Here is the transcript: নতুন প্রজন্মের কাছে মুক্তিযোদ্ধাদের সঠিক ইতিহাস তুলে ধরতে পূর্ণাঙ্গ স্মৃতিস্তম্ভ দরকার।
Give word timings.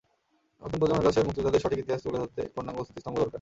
নতুন 0.61 0.77
প্রজন্মের 0.79 1.05
কাছে 1.07 1.19
মুক্তিযোদ্ধাদের 1.27 1.63
সঠিক 1.63 1.79
ইতিহাস 1.81 2.01
তুলে 2.05 2.19
ধরতে 2.23 2.41
পূর্ণাঙ্গ 2.55 2.79
স্মৃতিস্তম্ভ 2.85 3.15
দরকার। 3.19 3.29